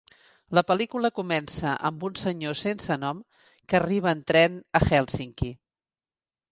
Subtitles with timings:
[0.57, 5.57] La pel·lícula comença amb un senyor sense nom que arriba en tren a Hèlsinki.